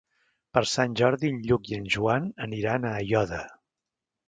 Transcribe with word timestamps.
Per 0.57 0.61
Sant 0.71 0.95
Jordi 1.01 1.31
en 1.33 1.37
Lluc 1.51 1.69
i 1.73 1.77
en 1.79 1.85
Joan 1.97 2.27
aniran 2.49 2.87
a 2.87 2.97
Aiòder. 3.05 3.45